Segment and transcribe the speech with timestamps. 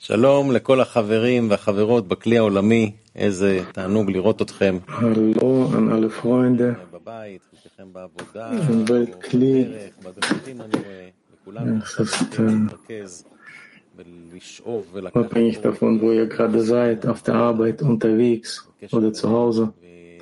[0.00, 4.78] שלום לכל החברים והחברות בכלי העולמי, איזה תענוג לראות אתכם.
[4.88, 5.40] Hallo
[5.72, 9.34] an alle Freunde בבית, חלקכם בעבודה, im Weltkli.
[9.34, 11.08] בדרך, בדרכים אני רואה,
[11.42, 13.24] וכולנו Es עכשיו ist צריכים äh, להתרכז
[13.96, 19.12] ולשאוב ולקחת abhängig פה davon, wo ihr gerade seid, auf der Arbeit, unterwegs קשר oder
[19.12, 19.66] zu Hause.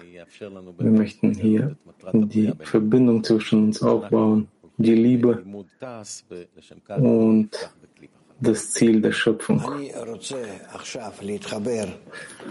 [0.00, 2.64] ויאפשר לנו Wir באמת möchten לגלות hier את מטרת הבריאה die בינינו.
[2.64, 4.46] Verbindung zwischen uns aufbauen,
[4.78, 7.77] die Liebe לימוד תעש, ולשם כך und נפתח בכלי בחר.
[8.41, 9.61] das Ziel der Schöpfung.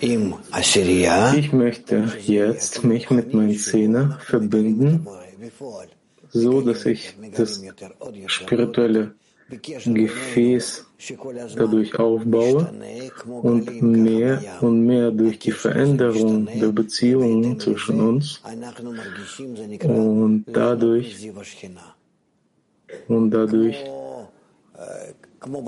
[0.01, 5.07] Ich möchte jetzt mich mit meinen Zähnen verbinden,
[6.31, 7.63] so dass ich das
[8.27, 9.15] spirituelle
[9.49, 10.87] Gefäß
[11.57, 12.71] dadurch aufbaue
[13.43, 18.43] und mehr und mehr durch die Veränderung der Beziehungen zwischen uns
[19.85, 21.31] und dadurch
[23.09, 23.85] und dadurch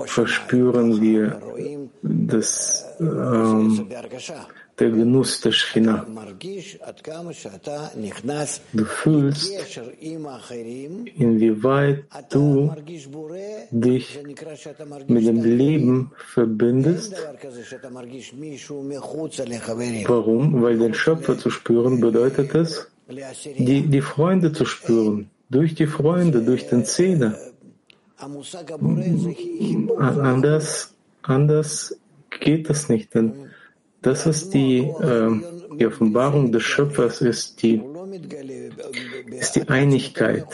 [0.05, 1.39] verspüren wir
[2.01, 3.87] das, ähm,
[4.79, 6.05] der Genuss der Schina.
[8.73, 9.51] Du fühlst,
[11.15, 12.73] inwieweit du
[13.71, 14.19] dich
[15.07, 17.15] mit dem Leben verbindest.
[20.07, 20.61] Warum?
[20.61, 22.87] Weil den Schöpfer zu spüren bedeutet es,
[23.57, 27.50] die, die Freunde zu spüren, durch die Freunde, durch den Zähne.
[29.97, 31.99] Anders, anders
[32.39, 33.33] geht das nicht, denn
[34.01, 35.31] das ist die, äh,
[35.77, 37.81] die Offenbarung des Schöpfers, ist die,
[39.31, 40.45] ist die Einigkeit,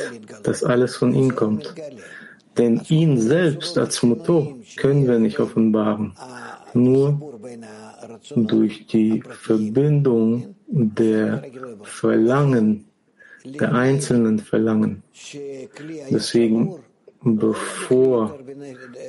[0.43, 1.73] dass alles von ihm kommt.
[2.57, 6.13] Denn ihn selbst als Motor können wir nicht offenbaren,
[6.73, 7.19] nur
[8.35, 11.43] durch die Verbindung der
[11.83, 12.85] Verlangen,
[13.45, 15.03] der einzelnen Verlangen.
[16.11, 16.75] Deswegen
[17.35, 18.39] bevor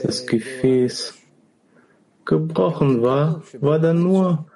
[0.02, 1.14] das Gefäß
[2.24, 4.46] gebrochen war, war da nur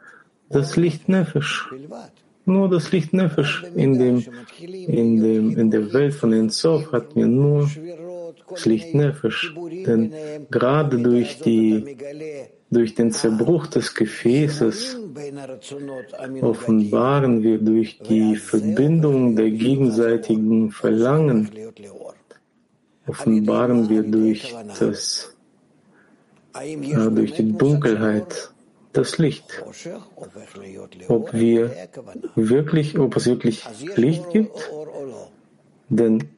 [0.50, 1.70] das Licht Nefesh.
[2.44, 4.24] Nur das Licht Nefesh in, dem,
[4.60, 7.70] in, dem, in der Welt von Enzov hat mir nur
[8.50, 9.54] das Licht Nefesh.
[9.86, 10.12] Denn
[10.50, 11.96] gerade durch, die,
[12.70, 14.98] durch den Zerbruch des Gefäßes
[16.40, 21.50] offenbaren wir durch die Verbindung der gegenseitigen Verlangen
[23.06, 25.34] offenbaren wir durch das,
[26.54, 26.76] äh,
[27.10, 28.52] durch die Dunkelheit
[28.92, 29.62] das Licht.
[31.08, 31.88] Ob wir
[32.34, 33.64] wirklich, ob es wirklich
[33.96, 34.70] Licht gibt,
[35.88, 36.28] denn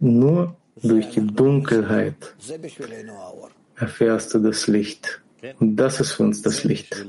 [0.00, 2.34] nur durch die Dunkelheit
[3.76, 5.22] erfährst du das Licht.
[5.60, 7.04] Und das ist für uns das Licht.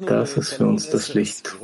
[0.00, 1.56] Das ist für uns das Licht.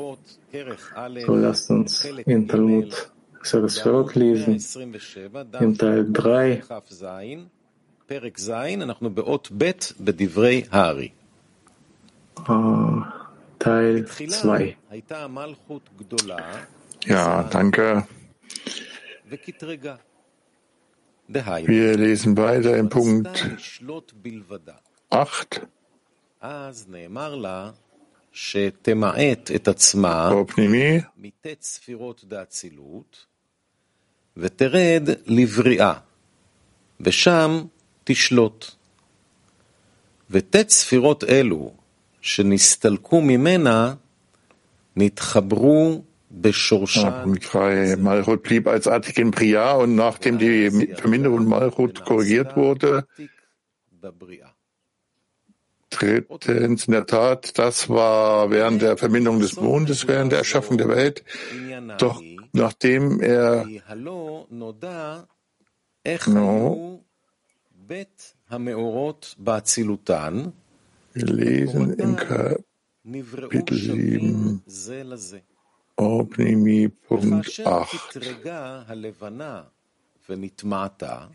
[1.26, 3.10] So lasst uns in Talmud
[3.43, 7.05] Talmud Sarasvarot lesen, 127, im Teil 3, כ"ז,
[8.07, 8.49] פרק ז',
[8.81, 11.09] אנחנו באות ב' בדברי הארי.
[12.37, 12.41] äh,
[13.63, 14.67] Teil תחילה 2.
[14.89, 16.37] הייתה מלכות גדולה
[17.01, 18.03] Ja, danke.
[19.29, 19.95] וקטרגה.
[21.29, 24.73] דהיינו, Wir lesen weiter im Punkt רצתה לשלוט בלבדה.
[25.13, 25.25] 8.
[26.41, 27.71] אז נאמר לה
[28.31, 33.25] שתמעט את עצמה פנימי, מט' ספירות דאצילות,
[34.37, 35.93] ותרד לבריאה,
[37.01, 37.61] ושם
[38.03, 38.65] תשלוט.
[40.29, 41.73] וט' ספירות אלו,
[42.21, 43.93] שנסתלקו ממנה,
[44.95, 52.55] נתחברו בשורשן Mikrai Malchut blieb als Attik in Priya und nachdem die Verminderung Malchut korrigiert
[52.55, 53.05] wurde,
[54.01, 54.49] בבריאה.
[55.89, 60.87] drittens in der Tat, das war während der Verminderung des Mondes, während der Erschaffung der
[60.87, 61.23] Welt.
[61.51, 63.66] עניינה Doch היא, nachdem er
[66.26, 67.00] no,
[71.14, 73.78] wir lesen im Kapitel
[74.66, 75.42] 7,
[75.96, 77.46] Obnimi, Punkt
[80.56, 81.28] 8.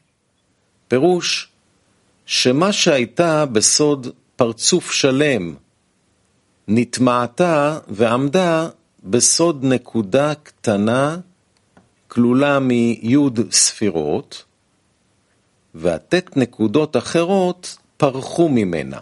[0.87, 1.51] פירוש
[2.25, 5.55] שמה שהייתה בסוד פרצוף שלם,
[6.67, 8.69] נטמעתה ועמדה
[9.03, 11.17] בסוד נקודה קטנה
[12.07, 13.15] כלולה מי'
[13.51, 14.45] ספירות,
[15.75, 18.99] והט' נקודות אחרות פרחו ממנה,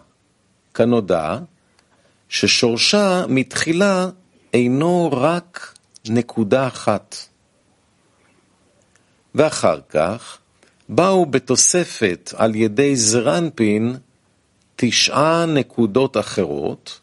[0.73, 1.38] כנודע
[2.29, 4.09] ששורשה מתחילה
[4.53, 5.73] אינו רק
[6.09, 7.15] נקודה אחת.
[9.35, 10.38] ואחר כך
[10.89, 13.97] באו בתוספת על ידי זרנפין
[14.75, 16.99] תשעה נקודות אחרות,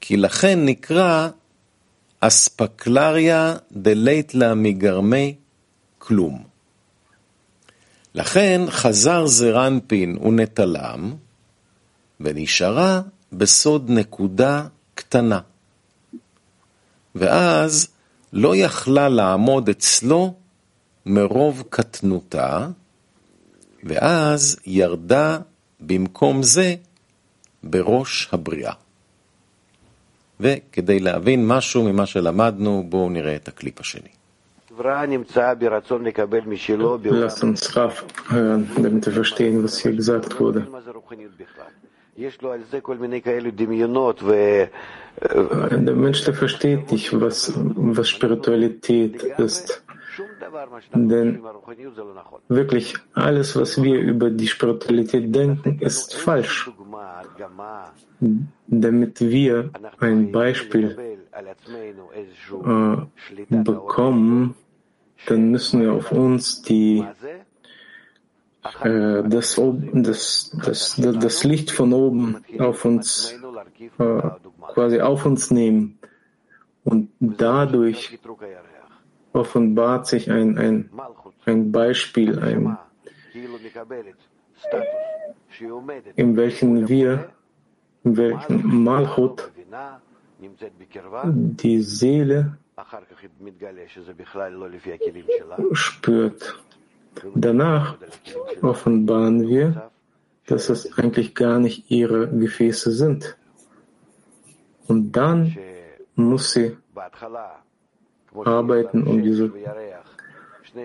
[0.00, 1.28] כי לכן נקרא
[2.20, 5.34] אספקלריה דלייטלה מגרמי
[5.98, 6.44] כלום.
[8.14, 11.14] לכן חזר זרנפין ונטלם,
[12.20, 13.00] ונשארה
[13.32, 15.40] בסוד נקודה קטנה.
[17.14, 17.88] ואז
[18.32, 20.34] לא יכלה לעמוד אצלו
[21.06, 22.68] מרוב קטנותה,
[23.84, 25.38] ואז ירדה
[25.80, 26.74] במקום זה
[27.62, 28.85] בראש הבריאה.
[30.39, 34.09] וכדי להבין משהו ממה שלמדנו, בואו נראה את הקליפ השני.
[34.77, 34.83] Lass
[37.43, 40.65] uns Raf hören, damit wir verstehen, was hier gesagt wurde.
[45.87, 47.53] Der Mensch, der versteht nicht, was,
[47.97, 49.83] was Spiritualität ist.
[50.93, 51.41] Denn
[52.47, 56.69] wirklich alles, was wir über die Spiritualität denken, ist falsch.
[58.68, 59.70] Damit wir
[60.00, 60.98] ein Beispiel
[62.52, 64.54] äh, bekommen,
[65.26, 67.04] dann müssen wir auf uns die
[68.82, 69.60] äh, das,
[69.92, 73.38] das, das, das Licht von oben auf uns
[73.98, 74.22] äh,
[74.60, 75.98] quasi auf uns nehmen.
[76.84, 78.18] Und dadurch
[79.32, 80.90] offenbart sich ein, ein,
[81.44, 82.78] ein Beispiel, ein,
[86.14, 87.28] in welchem wir,
[88.14, 89.50] welchem Malchut
[91.62, 92.58] die Seele
[95.72, 96.62] spürt.
[97.34, 97.96] Danach
[98.62, 99.90] offenbaren wir,
[100.46, 103.36] dass es eigentlich gar nicht ihre Gefäße sind.
[104.86, 105.56] Und dann
[106.14, 106.76] muss sie
[108.44, 109.52] arbeiten, um diese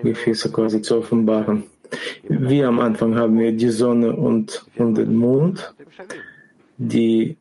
[0.02, 1.64] Gefäße quasi zu offenbaren.
[2.22, 5.74] Wie am Anfang haben wir die Sonne und, und den Mond,
[6.88, 7.36] die,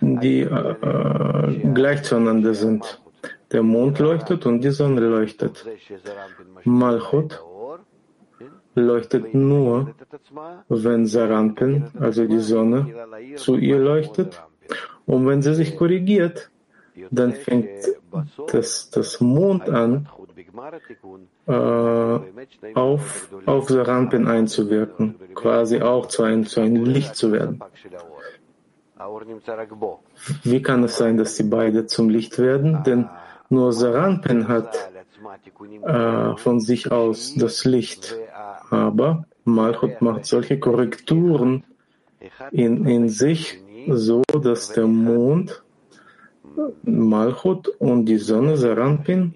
[0.00, 3.00] die äh, gleich zueinander sind.
[3.52, 5.66] Der Mond leuchtet und die Sonne leuchtet.
[6.64, 7.42] Malchut
[8.74, 9.94] leuchtet nur,
[10.68, 12.86] wenn Saranpin, also die Sonne,
[13.36, 14.42] zu ihr leuchtet.
[15.06, 16.50] Und wenn sie sich korrigiert,
[17.10, 17.68] dann fängt
[18.52, 20.08] das, das Mond an,
[21.46, 27.62] äh, auf, auf Saranpin einzuwirken, quasi auch zu einem, zu einem Licht zu werden.
[30.44, 32.82] Wie kann es sein, dass sie beide zum Licht werden?
[32.84, 33.08] Denn
[33.48, 34.90] nur Saranpin hat
[35.82, 38.16] äh, von sich aus das Licht.
[38.70, 41.64] Aber Malchut macht solche Korrekturen
[42.52, 45.62] in, in sich, so dass der Mond,
[46.82, 49.34] Malchut und die Sonne, Saranpin,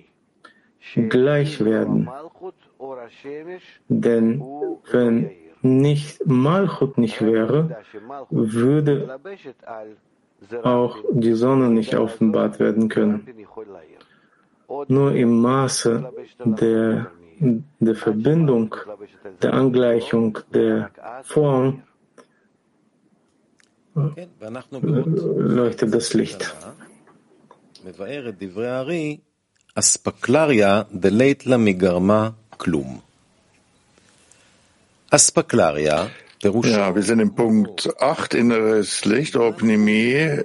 [1.08, 2.08] gleich werden.
[3.88, 4.42] Denn
[4.90, 5.30] wenn
[5.62, 7.76] nicht Malchut nicht wäre,
[8.30, 9.18] würde
[10.62, 13.26] auch die Sonne nicht offenbart werden können.
[14.88, 16.12] Nur im Maße
[16.44, 17.10] der,
[17.78, 18.74] der Verbindung,
[19.42, 20.90] der Angleichung, der
[21.22, 21.82] Form
[23.94, 26.54] leuchtet das Licht.
[29.75, 32.99] אספקלריה דלית לה מגרמה כלום.
[35.09, 36.07] אספקלריה
[36.43, 40.39] Ja, wir sind im Punkt 8, inneres Licht, Opnimie,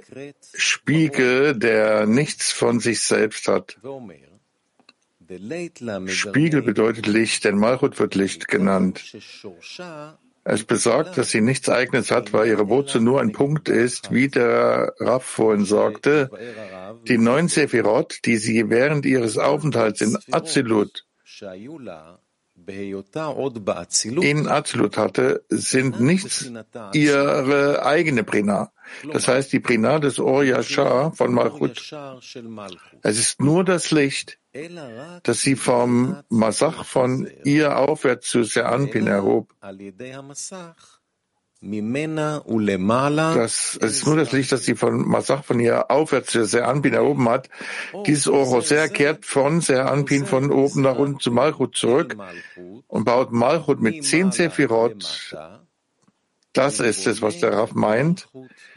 [0.53, 3.79] Spiegel, der nichts von sich selbst hat.
[6.05, 9.03] Spiegel bedeutet Licht, denn Malchut wird Licht genannt.
[10.44, 14.28] Es besagt, dass sie nichts Eigenes hat, weil ihre Wurzel nur ein Punkt ist, wie
[14.28, 16.30] der Raff vorhin sagte.
[17.06, 21.04] Die neun Sephirot, die sie während ihres Aufenthalts in Azilut
[24.22, 26.50] in Azilut hatte, sind nichts
[26.92, 28.72] ihre eigene Prina.
[29.12, 31.92] Das heißt, die Prina des Or Yashar von Malchut.
[33.02, 34.38] Es ist nur das Licht,
[35.22, 39.54] das sie vom Masach von ihr aufwärts zu Seanpin erhob.
[43.34, 47.28] Das ist nur das Licht, das sie von Masach von ihr aufwärts zu Seanpin erhoben
[47.28, 47.48] hat.
[48.06, 52.16] Dieses Oroser kehrt von Seanpin von oben nach unten zu Malchut zurück
[52.88, 55.34] und baut Malchut mit zehn Sephirot.
[56.52, 58.28] Das ist es, was der Raff meint,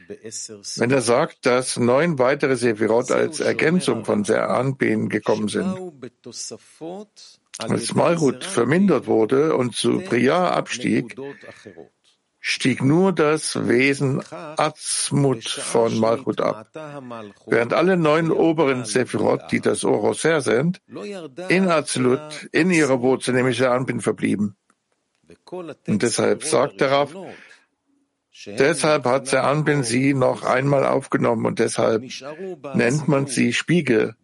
[0.07, 5.75] wenn er sagt, dass neun weitere Sephirot als Ergänzung von Seanpin gekommen sind.
[7.57, 11.15] Als Malchut vermindert wurde und zu Priya abstieg,
[12.47, 16.69] stieg nur das Wesen Atzmut von Malchut ab,
[17.47, 20.79] während alle neun oberen Sephirot, die das Oroser sind,
[21.49, 24.55] in Atzlut, in ihrer Wurzel, nämlich der Anpin, verblieben.
[25.87, 27.15] Und deshalb sagt der Rav,
[28.45, 32.03] deshalb hat der Anpin sie noch einmal aufgenommen und deshalb
[32.75, 34.15] nennt man sie Spiegel,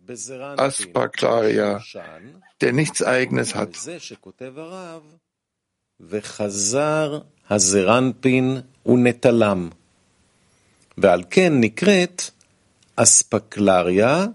[0.57, 1.81] Aspaklaria,
[2.61, 3.73] der nichts Eigenes hat.
[7.49, 9.69] הזרנפין ונטלם,
[10.97, 12.21] ועל כן נקראת
[12.95, 14.25] אספקלריה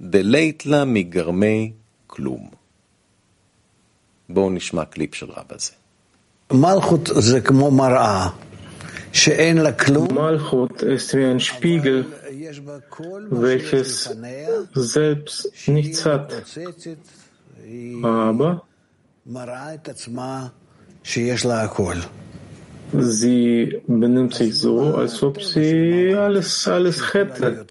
[0.00, 1.72] דלייטלה מגרמי
[2.06, 2.50] כלום.
[4.28, 5.72] בואו נשמע קליפ של רב הזה.
[6.52, 8.28] מלכות זה כמו מראה,
[10.14, 12.06] Malchut ist wie ein Spiegel,
[13.30, 14.16] welches
[14.74, 16.32] selbst nichts hat,
[18.02, 18.62] aber
[22.92, 27.66] sie benimmt sich so, als ob sie alles, alles hätte.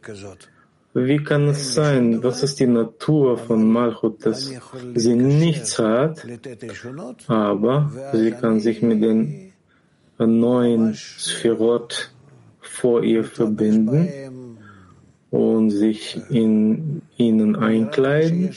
[0.93, 2.21] Wie kann es sein?
[2.21, 4.51] Was ist die Natur von Malchut, dass
[4.95, 6.25] sie nichts hat,
[7.27, 9.50] aber sie kann sich mit den
[10.27, 12.11] neuen Sphirot
[12.59, 14.57] vor ihr verbinden
[15.29, 18.49] und sich in ihnen einkleiden.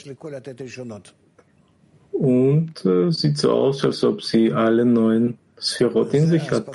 [2.11, 6.67] Und äh, sieht so aus, als ob sie alle neuen Sphirot in sich hat.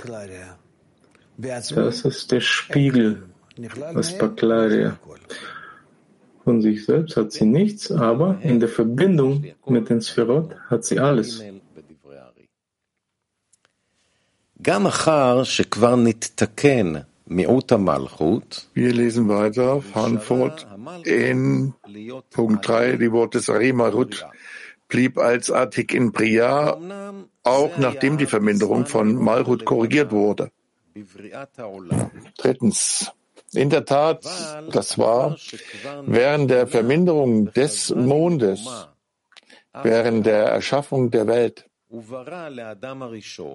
[1.38, 3.23] Das ist der Spiegel,
[3.94, 4.99] das Baklaria.
[6.44, 10.99] Von sich selbst hat sie nichts, aber in der Verbindung mit den Sphirot hat sie
[10.99, 11.42] alles.
[18.75, 20.67] Wir lesen weiter auf Hanford
[21.05, 21.73] in
[22.31, 24.26] Punkt 3, die Worte des Arimahut
[24.88, 26.79] blieb als Artik in Priya,
[27.43, 30.50] auch nachdem die Verminderung von Malchut korrigiert wurde.
[32.37, 33.12] Drittens.
[33.55, 34.26] In der Tat,
[34.71, 35.38] das war
[36.05, 38.69] während der Verminderung des Mondes,
[39.83, 41.70] während der Erschaffung der Welt.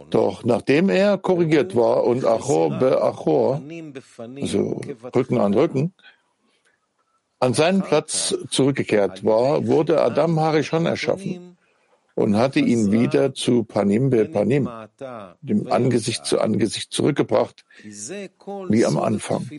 [0.09, 3.61] Doch nachdem er korrigiert war und Achor be Achor,
[4.41, 4.81] also
[5.15, 5.93] Rücken an Rücken,
[7.39, 11.55] an seinen Platz zurückgekehrt war, wurde Adam Harishon erschaffen
[12.15, 14.69] und hatte ihn wieder zu Panim be Panim,
[15.41, 19.49] dem Angesicht zu Angesicht zurückgebracht, wie am Anfang.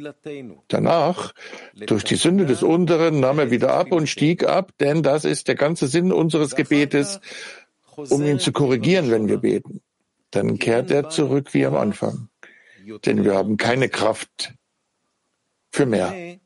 [0.68, 1.32] Danach,
[1.86, 5.48] durch die Sünde des Unteren, nahm er wieder ab und stieg ab, denn das ist
[5.48, 7.20] der ganze Sinn unseres Gebetes,
[7.96, 9.80] um ihn zu korrigieren, wenn wir beten.
[10.30, 12.28] Dann kehrt er zurück wie am Anfang,
[13.04, 14.54] denn wir haben keine Kraft
[15.70, 16.38] für mehr.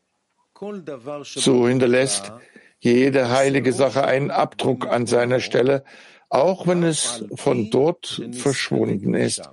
[1.23, 2.33] So hinterlässt
[2.81, 5.85] jede heilige Sache einen Abdruck an seiner Stelle,
[6.29, 9.49] auch wenn es von dort verschwunden ist.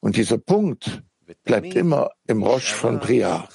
[0.00, 1.02] Und dieser Punkt
[1.44, 3.48] bleibt immer im Rosh von Bria.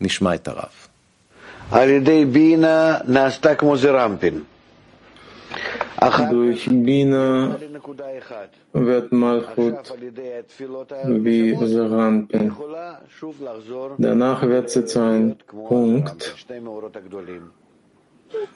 [0.00, 0.46] Nishma et
[1.71, 1.81] נשמע את הרב.
[1.83, 4.43] על ידי בינה נעשתה כמו זרמפין.
[6.07, 8.55] אחר Durch Bina לנקודה אחת.
[8.75, 12.43] wird Malchut עכשיו על ידי התפילות wie הראשונות Saranpin.
[12.47, 17.41] יכולה שוב לחזור Danach wird sie zu einem כמו Punkt זרמפין, שני מאורות הגדולים.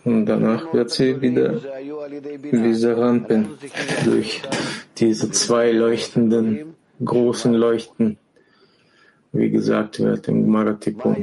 [0.06, 2.64] und danach wird sie wieder זה היו על ידי בינה.
[2.64, 3.44] wie Saranpin
[4.06, 4.42] durch
[4.98, 8.18] diese zwei leuchtenden, großen Leuchten,
[9.34, 11.16] wie gesagt wird im מה Maratipun.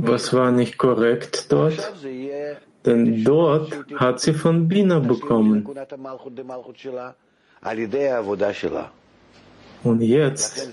[0.00, 1.92] Was war nicht korrekt dort?
[2.86, 5.66] Denn dort hat sie von Bina bekommen.
[9.84, 10.72] Und jetzt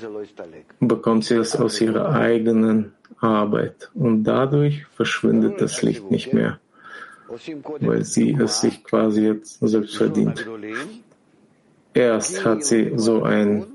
[0.80, 3.90] bekommt sie es aus ihrer eigenen Arbeit.
[3.94, 6.60] Und dadurch verschwindet das Licht nicht mehr,
[7.80, 10.48] weil sie es sich quasi jetzt selbst verdient.
[11.94, 13.73] Erst hat sie so ein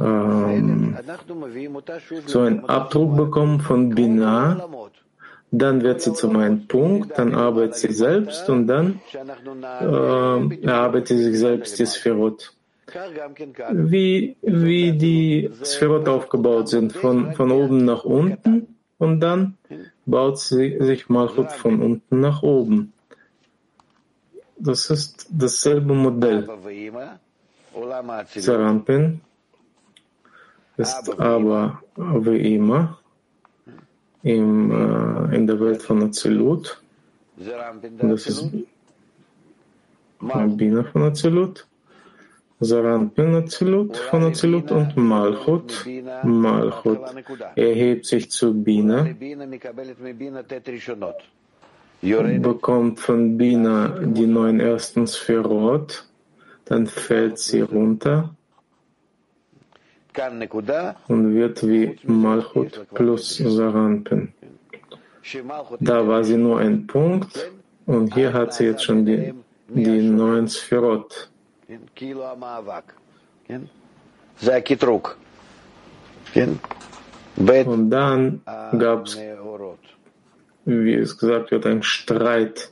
[0.00, 0.96] ähm,
[2.26, 4.68] so einen Abdruck bekommen von Binah,
[5.50, 9.00] dann wird sie zum einen Punkt, dann arbeitet sie selbst und dann
[9.80, 12.52] äh, erarbeitet sie sich selbst die Sphirot.
[13.72, 19.58] Wie, wie die Sphirot aufgebaut sind, von, von oben nach unten und dann
[20.04, 22.92] baut sie sich Malchut von unten nach oben.
[24.58, 26.48] Das ist dasselbe Modell.
[28.36, 29.20] Sarampin,
[30.76, 32.98] ist aber wie immer.
[34.26, 36.82] im, äh, in der Welt von Azilut.
[37.98, 38.50] Das ist
[40.18, 41.66] Bina von Azilut.
[42.58, 45.86] Saranpin Azilut von Azilut und Malchut.
[46.24, 47.00] Malchut
[47.54, 49.06] erhebt sich zu Bina,
[52.38, 56.08] bekommt von Bina die neuen ersten Sphärot,
[56.64, 58.34] dann fällt sie runter
[61.08, 64.32] und wird wie Malchut plus Sarampen.
[65.80, 67.50] Da war sie nur ein Punkt
[67.86, 69.34] und hier hat sie jetzt schon die,
[69.68, 71.30] die neuen Sphirot.
[77.66, 78.42] Und dann
[78.78, 79.18] gab es,
[80.64, 82.70] wie es gesagt wird, einen Streit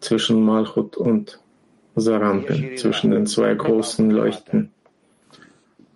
[0.00, 1.40] zwischen Malchut und
[1.96, 4.70] Sarampen, zwischen den zwei großen Leuchten.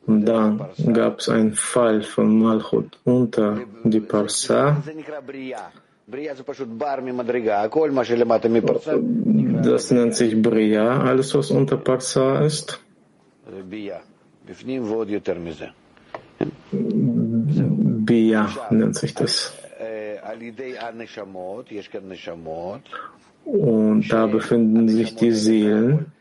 [0.06, 4.82] Da gab es einen Fall von Malchut unter die Parsa.
[9.62, 12.80] Das nennt sich Bria, alles was unter Parsa ist.
[16.72, 19.52] Bia nennt sich das.
[23.44, 26.12] Und da befinden sich die Seelen.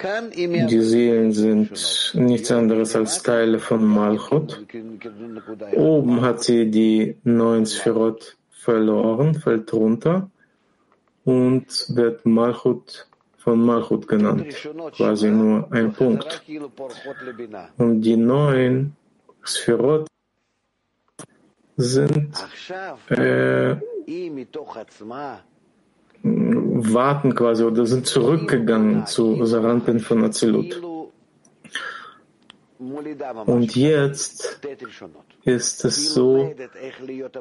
[0.00, 4.64] Die Seelen sind nichts anderes als Teile von Malchut.
[5.74, 10.30] Oben hat sie die neun Sphirot verloren, fällt runter
[11.24, 13.06] und wird Malchut
[13.36, 14.46] von Malchut genannt,
[14.92, 16.42] quasi nur ein Punkt.
[17.78, 18.96] Und die neun
[19.44, 20.06] Sphirot
[21.76, 22.34] sind
[23.08, 23.76] äh,
[26.22, 30.80] warten quasi oder sind zurückgegangen zu Saranten von Azilut.
[33.46, 34.60] Und jetzt
[35.44, 36.52] ist es so,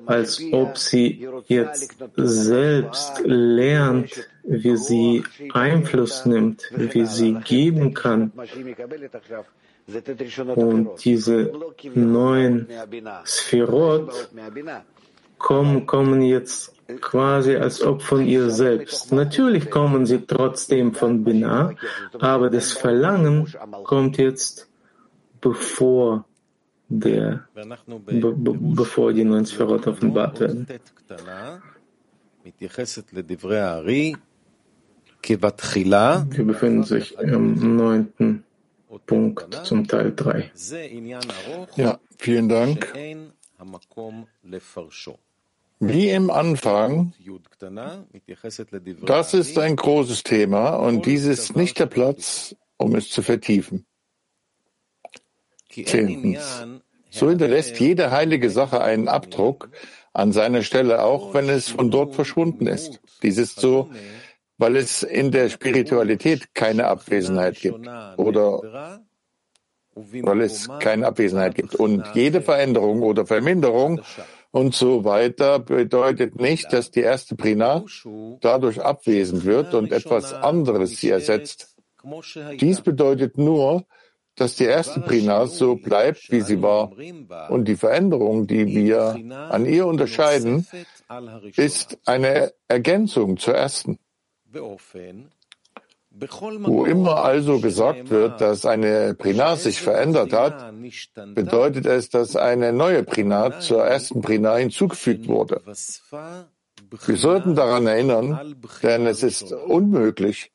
[0.06, 5.24] als ob sie jetzt selbst lernt, wie sie
[5.54, 8.32] Einfluss nimmt, wie sie geben kann.
[10.56, 11.52] Und diese
[11.96, 12.68] neuen
[13.26, 14.30] Sphirot
[15.42, 19.12] kommen, kommen jetzt quasi als ob von ihr selbst.
[19.12, 21.74] Natürlich kommen sie trotzdem von Binah,
[22.20, 23.48] aber das Verlangen
[23.84, 24.70] kommt jetzt
[25.40, 26.26] bevor
[26.90, 30.68] der, be, be, bevor die neuen Sphärot offenbart werden.
[36.30, 38.44] Wir befinden sich im neunten
[39.06, 40.52] Punkt zum Teil 3.
[41.76, 42.94] Ja, vielen Dank.
[45.84, 47.12] Wie im Anfang,
[49.04, 53.88] das ist ein großes Thema und dies ist nicht der Platz, um es zu vertiefen.
[55.72, 56.68] Zehntens.
[57.10, 59.72] So hinterlässt jede heilige Sache einen Abdruck
[60.14, 63.02] an seiner Stelle, auch wenn es von dort verschwunden ist.
[63.24, 63.90] Dies ist so,
[64.60, 69.02] weil es in der Spiritualität keine Abwesenheit gibt oder
[69.96, 71.74] weil es keine Abwesenheit gibt.
[71.74, 74.02] Und jede Veränderung oder Verminderung
[74.52, 77.84] und so weiter bedeutet nicht, dass die erste Prina
[78.42, 81.76] dadurch abwesend wird und etwas anderes sie ersetzt.
[82.60, 83.86] Dies bedeutet nur,
[84.36, 86.92] dass die erste Prina so bleibt, wie sie war.
[87.50, 89.16] Und die Veränderung, die wir
[89.50, 90.68] an ihr unterscheiden,
[91.56, 94.00] ist eine Ergänzung zur ersten.
[96.14, 100.74] Wo immer also gesagt wird, dass eine Prina sich verändert hat,
[101.34, 105.62] bedeutet es, dass eine neue Prina zur ersten Prina hinzugefügt wurde.
[105.66, 110.52] Wir sollten daran erinnern, denn es ist unmöglich,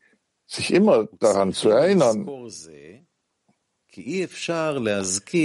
[0.46, 2.28] sich immer daran zu erinnern.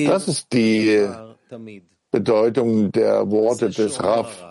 [0.08, 1.10] Das ist die
[2.12, 4.50] Bedeutung der Worte des Rav.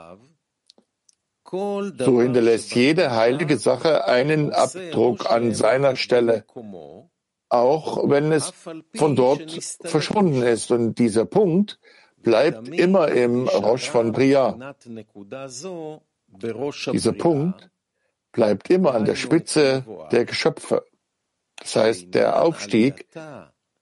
[1.50, 6.44] So hinterlässt jede heilige Sache einen Abdruck an seiner Stelle,
[7.48, 8.52] auch wenn es
[8.94, 10.70] von dort verschwunden ist.
[10.70, 11.80] Und dieser Punkt
[12.18, 14.74] bleibt immer im Rosh von Bria.
[16.92, 17.70] Dieser Punkt
[18.30, 20.84] bleibt immer an der Spitze der Geschöpfe.
[21.56, 23.06] Das heißt, der Aufstieg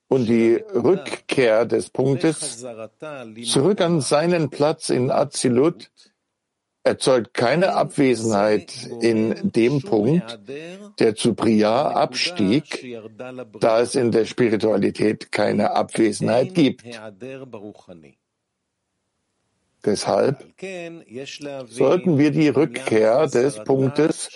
[0.08, 2.64] und die Rückkehr des Punktes
[3.44, 5.90] zurück an seinen Platz in Azilut
[6.84, 10.38] erzeugt keine Abwesenheit in dem Punkt,
[10.98, 13.00] der zu Priya abstieg,
[13.60, 16.84] da es in der Spiritualität keine Abwesenheit gibt.
[19.84, 20.44] Deshalb
[21.68, 24.30] sollten wir die Rückkehr des Punktes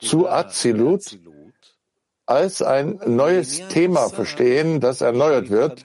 [0.00, 1.18] zu Azilut
[2.24, 5.84] als ein neues Thema verstehen, das erneuert wird,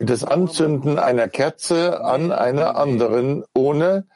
[0.00, 4.06] das Anzünden einer Kerze an einer anderen, ohne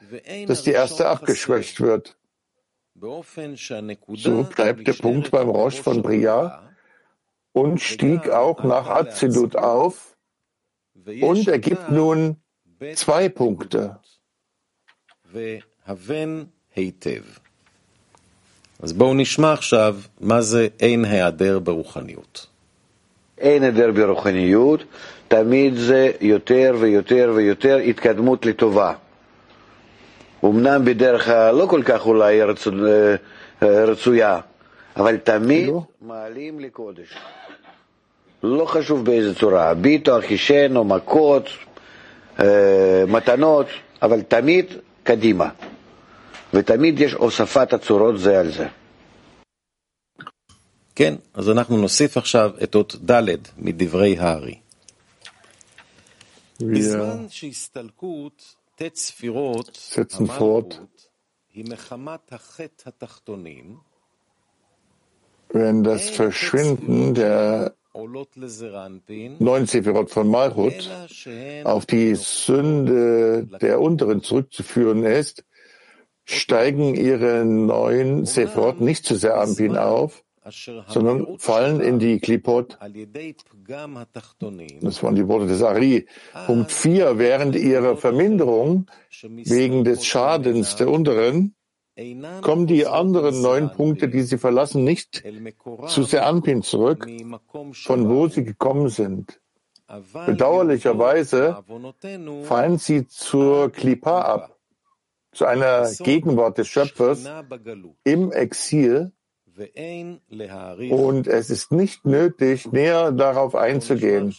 [0.46, 2.16] dass die erste abgeschwächt wird.
[2.94, 6.62] So bleibt der Punkt beim Rosh von Bria
[7.52, 10.16] und stieg auch nach Azilut auf
[10.94, 12.36] und ergibt nun
[12.94, 13.98] zwei Punkte.
[18.82, 22.46] אז בואו נשמע עכשיו מה זה אין היעדר ברוחניות.
[23.37, 24.83] אין היעדר ברוחניות,
[25.27, 28.93] תמיד זה יותר ויותר ויותר התקדמות לטובה.
[30.45, 32.71] אמנם בדרך לא כל כך אולי רצו,
[33.61, 34.39] רצויה,
[34.97, 35.69] אבל תמיד
[36.01, 37.13] מעלים לקודש.
[38.43, 41.49] לא חשוב באיזה צורה, ביטו, חישן או מכות,
[43.07, 43.65] מתנות,
[44.01, 44.65] אבל תמיד
[45.03, 45.49] קדימה.
[46.53, 48.67] ותמיד יש הוספת הצורות זה על זה.
[50.94, 54.58] כן, אז אנחנו נוסיף עכשיו את אות ד' מדברי הארי.
[56.60, 59.78] בזמן שהסתלקות ט' ספירות
[60.18, 60.78] המלכות
[61.54, 63.76] היא מחמת החטא התחתונים,
[65.52, 67.74] wenn das Verschwinden der
[69.40, 70.88] neuen Sephirot von Malchut
[71.64, 75.44] auf die Sünde der unteren zurückzuführen ist,
[76.24, 80.22] steigen ihre neuen Sephirot nicht zu sehr am Pin auf,
[80.87, 82.77] sondern fallen in die Klipot.
[82.79, 82.93] Das
[85.03, 86.05] waren die Worte des Ari.
[86.45, 87.17] Punkt 4.
[87.17, 88.85] Während ihrer Verminderung
[89.21, 91.55] wegen des Schadens der unteren
[92.41, 95.23] kommen die anderen neun Punkte, die sie verlassen, nicht
[95.87, 97.07] zu Seanpin zurück,
[97.73, 99.39] von wo sie gekommen sind.
[100.25, 101.63] Bedauerlicherweise
[102.43, 104.59] fallen sie zur Klippa ab,
[105.31, 107.23] zu einer Gegenwart des Schöpfers
[108.03, 109.13] im Exil,
[110.89, 114.33] und es ist nicht nötig, näher darauf einzugehen.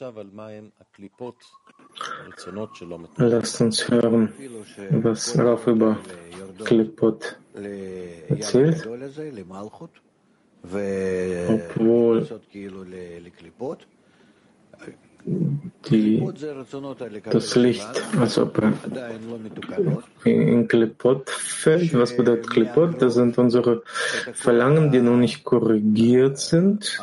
[3.17, 4.33] Lasst uns hören,
[4.91, 5.99] was Raf über
[6.65, 7.39] Klipot
[8.29, 8.87] erzählt.
[11.49, 12.29] Obwohl
[15.27, 16.23] die,
[17.31, 17.87] das Licht,
[18.19, 18.63] als ob
[20.25, 21.95] in Klipot fällt.
[21.95, 23.03] Was bedeutet Klipot?
[23.03, 23.83] Das sind unsere
[24.35, 27.01] Verlangen, die noch nicht korrigiert sind.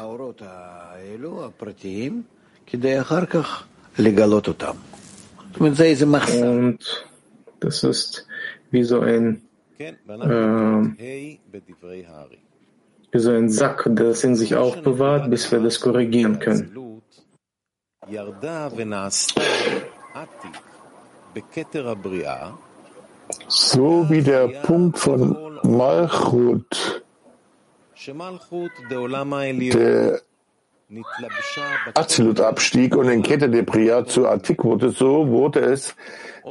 [6.41, 7.05] Und
[7.59, 8.27] das ist
[8.71, 9.41] wie so ein
[9.77, 9.87] äh,
[13.11, 16.92] wie so ein Sack, der das in sich aufbewahrt, bis wir das korrigieren können.
[23.47, 27.03] So wie der Punkt von Malchut,
[29.73, 30.21] der
[31.95, 35.95] Azilut abstieg und in Kette de Priya zu Atik wurde, so wurde es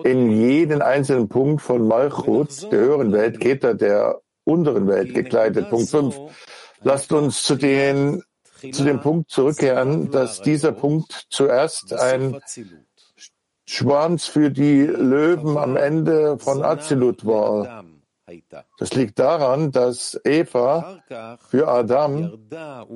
[0.04, 5.68] in jeden einzelnen Punkt von Malchut, der höheren Welt, Keter der unteren Welt gekleidet.
[5.70, 6.16] Punkt 5.
[6.82, 8.22] Lasst uns zu den
[8.70, 12.40] zu dem Punkt zurückkehren, dass dieser Punkt zuerst ein
[13.66, 17.84] Schwanz für die Löwen am Ende von Azilut war.
[18.78, 20.98] Das liegt daran, dass Eva
[21.48, 22.38] für Adam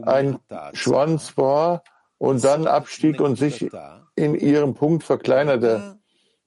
[0.02, 0.38] ein
[0.72, 1.82] Schwanz war
[2.18, 3.68] und dann abstieg und sich
[4.14, 5.98] in ihrem Punkt verkleinerte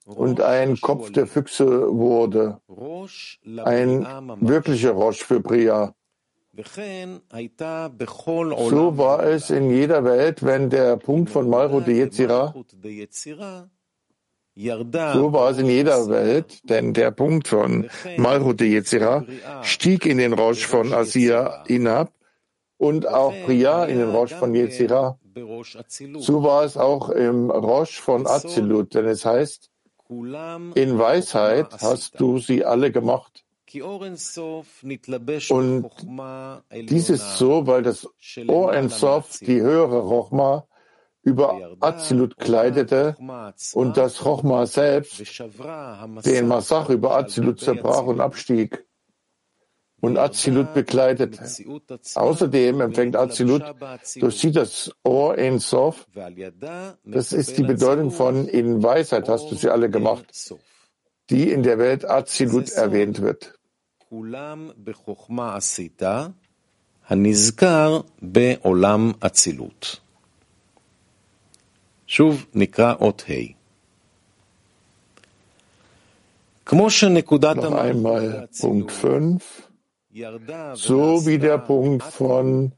[0.05, 2.60] und ein Kopf der Füchse wurde.
[3.63, 4.08] Ein
[4.41, 5.93] wirklicher Roche für Priya.
[8.69, 12.54] So war es in jeder Welt, wenn der Punkt von Malchut de Yetzirah.
[15.13, 19.26] so war es in jeder Welt, denn der Punkt von Malchut de Yetzirah
[19.62, 22.12] stieg in den Rosh von Asia hinab
[22.78, 25.17] und auch Priya in den Rosh von Yetzirah.
[26.17, 29.69] So war es auch im Rosh von Azilut, denn es heißt,
[30.10, 33.45] in Weisheit hast du sie alle gemacht.
[35.49, 35.91] Und
[36.89, 38.08] dies ist so, weil das
[38.47, 40.67] Or Ensof, die höhere Rochma,
[41.21, 43.15] über Azilut kleidete
[43.73, 45.21] und das Rochma selbst
[46.25, 48.86] den Masach über Azilut zerbrach und abstieg
[50.01, 51.39] und Azilut bekleidete.
[52.15, 53.63] Außerdem empfängt Azilut
[54.15, 56.08] durch sie das Ohr in Sof.
[57.03, 60.55] Das ist die Bedeutung von in Weisheit hast du sie alle gemacht,
[61.29, 63.59] die in der Welt Azilut erwähnt wird.
[67.09, 70.01] הנזכר בעולם אצילות.
[72.07, 73.64] שוב נקרא אות ה'.
[76.66, 79.62] כמו שנקודת Noch einmal Punkt 5.
[80.77, 82.73] So wie der Punkt von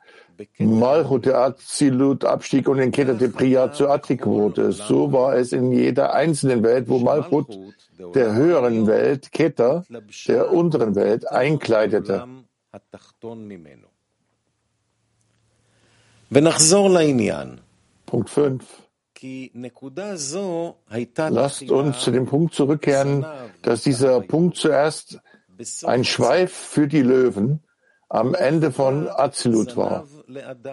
[0.60, 5.52] Malchut der Azilut abstieg und in Keter de Priya zu Atik wurde, so war es
[5.52, 7.48] in jeder einzelnen Welt, wo Malchut
[8.16, 9.86] der höheren Welt, Keter
[10.28, 12.28] der unteren Welt einkleidete.
[18.06, 18.64] Punkt 5.
[21.30, 23.26] Lasst uns zu dem Punkt zurückkehren,
[23.62, 25.20] dass dieser Punkt zuerst
[25.84, 27.60] ein Schweif für die Löwen
[28.10, 30.08] am Ende von Azilut war.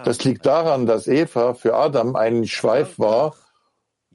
[0.05, 3.35] Das liegt daran, dass Eva für Adam ein Schweif war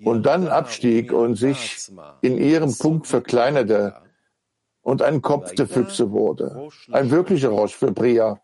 [0.03, 3.95] und dann abstieg und sich in ihrem Punkt verkleinerte
[4.81, 6.69] und ein Kopf der Füchse wurde.
[6.91, 8.39] Ein wirklicher Rosch für Bria.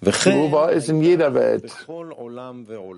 [0.00, 1.86] So war es in jeder Welt.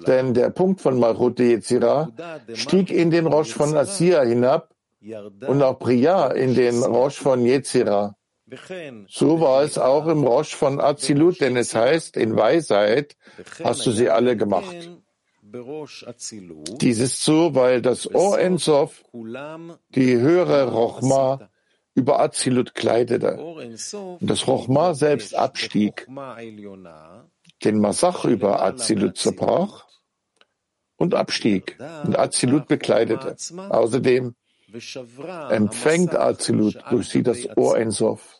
[0.07, 2.11] Denn der Punkt von Malchut Yetzira
[2.53, 4.75] stieg in den Rosh von Assia hinab
[5.47, 8.17] und auch Priya in den Rosh von Yetzira.
[9.09, 13.17] So war es auch im Rosh von Azilut, denn es heißt, in Weisheit
[13.63, 14.91] hast du sie alle gemacht.
[16.81, 19.05] Dies ist so, weil das Or Ensof,
[19.91, 21.51] die höhere Rochma,
[21.95, 26.07] über Azilut kleidete und das Rochma selbst abstieg,
[27.65, 29.87] den Masach über Azilut zerbrach
[30.97, 33.37] und abstieg und Azilut bekleidete.
[33.71, 34.35] Außerdem
[35.51, 38.40] empfängt Azilut durch sie das Or Ensof.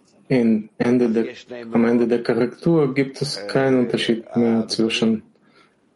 [0.31, 1.25] In Ende der,
[1.73, 5.23] am Ende der Korrektur gibt es keinen Unterschied mehr zwischen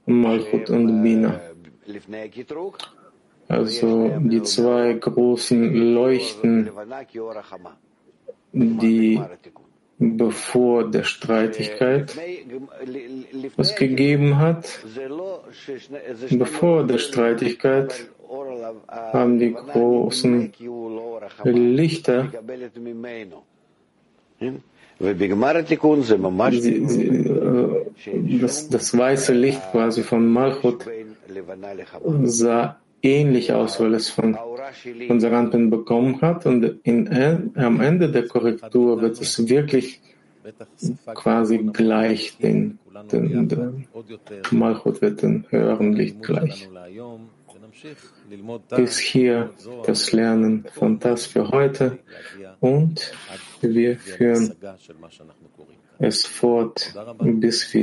[0.05, 1.39] Malchut und Bina.
[3.47, 6.69] Also die zwei großen Leuchten,
[8.51, 9.21] die
[9.99, 12.13] bevor der Streitigkeit
[13.55, 14.65] was gegeben hat,
[16.31, 18.09] bevor der Streitigkeit
[19.13, 20.51] haben die großen
[21.45, 22.29] Lichter
[28.41, 30.85] das, das weiße Licht quasi von Malchut
[32.23, 34.37] sah ähnlich aus, weil es von,
[35.07, 36.45] von Saranpen bekommen hat.
[36.45, 40.01] Und in, am Ende der Korrektur wird es wirklich
[41.13, 42.79] quasi gleich den,
[43.11, 43.87] den, den
[44.51, 46.69] Malchut wird den höheren Licht gleich.
[48.69, 49.51] Bis hier
[49.85, 51.99] das Lernen von das für heute
[52.59, 53.11] und
[53.73, 54.53] wir führen
[55.99, 57.81] es fort, bis wir